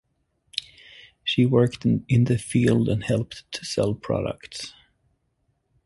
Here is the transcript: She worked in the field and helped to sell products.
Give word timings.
She 1.23 1.45
worked 1.45 1.85
in 1.85 2.23
the 2.23 2.39
field 2.39 2.89
and 2.89 3.03
helped 3.03 3.43
to 3.51 3.63
sell 3.63 3.93
products. 3.93 4.73